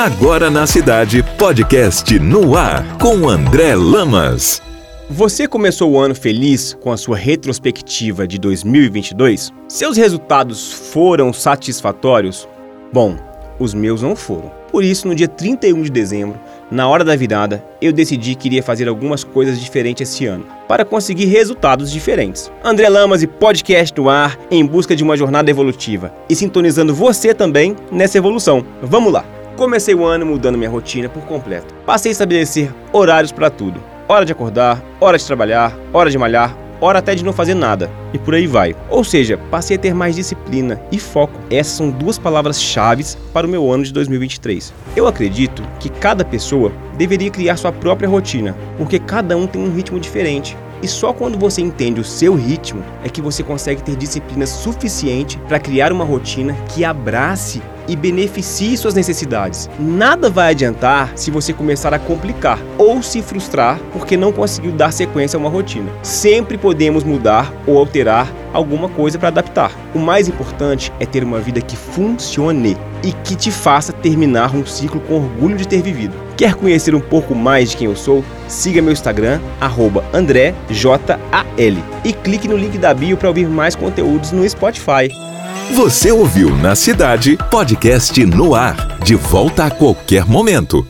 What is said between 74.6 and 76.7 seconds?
ciclo com orgulho de ter vivido. Quer